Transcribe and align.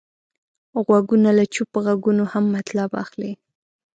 غوږونه 0.85 1.29
له 1.37 1.43
چوپ 1.53 1.71
غږونو 1.85 2.23
هم 2.31 2.45
مطلب 2.55 2.89
اخلي 3.03 3.31